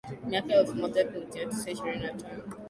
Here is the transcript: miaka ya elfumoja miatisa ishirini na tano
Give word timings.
miaka 0.29 0.51
ya 0.53 0.59
elfumoja 0.59 1.05
miatisa 1.33 1.71
ishirini 1.71 2.03
na 2.03 2.13
tano 2.13 2.43